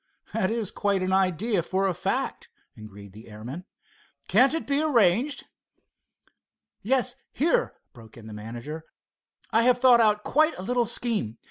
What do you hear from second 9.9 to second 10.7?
out quite a